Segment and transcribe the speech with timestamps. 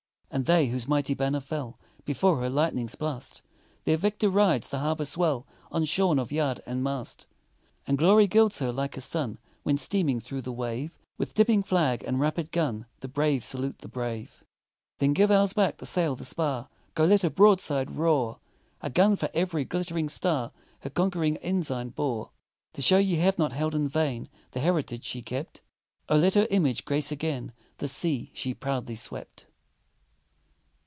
[0.33, 3.41] And they, whose mighty banner fell Before her lightning's blast,
[3.83, 7.27] Their victor rides the harbor swell Unshorn of yard and mast;
[7.85, 12.05] And Glory gilds her like a sun, When, steaming thro' the wave, With dipping flag
[12.05, 14.41] and rapid gun, The brave salute the brave.
[14.99, 18.39] Then give ours back, the sail, the spar Go let her broadside roar!
[18.79, 22.31] A gun for every glit'ring star Her conquering ensign bore.
[22.75, 25.59] To show ye have not held in vain The heritage she kept,
[26.07, 29.47] Oh, let her image grace again The sea she proudly swept!